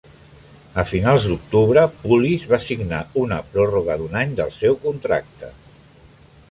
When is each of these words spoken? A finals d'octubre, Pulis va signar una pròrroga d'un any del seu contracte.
A 0.83 0.85
finals 0.91 1.27
d'octubre, 1.31 1.83
Pulis 2.05 2.47
va 2.55 2.61
signar 2.69 3.03
una 3.25 3.39
pròrroga 3.53 4.01
d'un 4.01 4.19
any 4.25 4.35
del 4.43 4.55
seu 4.61 4.81
contracte. 4.89 5.55